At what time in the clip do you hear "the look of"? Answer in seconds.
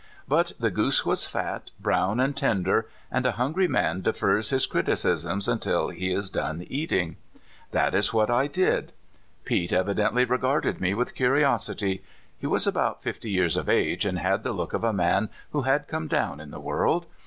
14.41-14.83